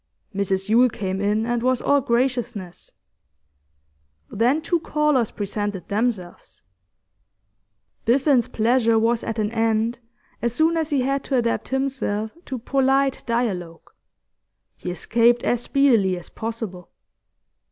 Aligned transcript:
Mrs 0.33 0.67
Yule 0.67 0.89
came 0.89 1.21
in, 1.21 1.45
and 1.45 1.61
was 1.61 1.79
all 1.79 2.01
graciousness. 2.01 2.89
Then 4.31 4.59
two 4.59 4.79
callers 4.79 5.29
presented 5.29 5.87
themselves. 5.89 6.63
Biffen's 8.05 8.47
pleasure 8.47 8.97
was 8.97 9.23
at 9.23 9.37
an 9.37 9.51
end 9.51 9.99
as 10.41 10.53
soon 10.55 10.75
as 10.75 10.89
he 10.89 11.01
had 11.01 11.23
to 11.25 11.35
adapt 11.37 11.67
himself 11.69 12.35
to 12.45 12.57
polite 12.57 13.21
dialogue; 13.27 13.91
he 14.75 14.89
escaped 14.89 15.43
as 15.43 15.61
speedily 15.61 16.17
as 16.17 16.29
possible. 16.29 16.89